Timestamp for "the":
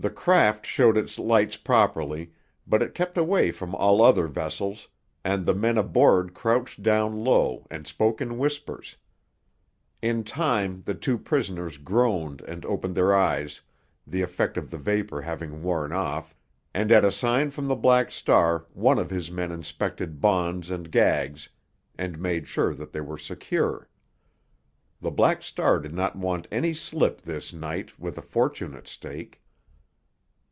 0.00-0.10, 5.44-5.56, 10.84-10.94, 14.06-14.22, 14.70-14.78, 17.66-17.74, 25.00-25.10